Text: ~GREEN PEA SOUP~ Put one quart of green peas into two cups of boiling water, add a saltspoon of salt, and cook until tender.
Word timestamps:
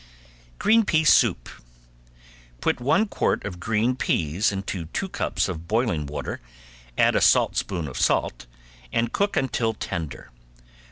~GREEN 0.57 0.83
PEA 0.83 1.03
SOUP~ 1.03 1.47
Put 2.59 2.79
one 2.81 3.07
quart 3.07 3.45
of 3.45 3.59
green 3.59 3.95
peas 3.95 4.51
into 4.51 4.85
two 4.85 5.07
cups 5.07 5.47
of 5.47 5.67
boiling 5.67 6.07
water, 6.07 6.41
add 6.97 7.15
a 7.15 7.21
saltspoon 7.21 7.87
of 7.87 7.97
salt, 7.99 8.47
and 8.91 9.13
cook 9.13 9.37
until 9.37 9.75
tender. 9.75 10.31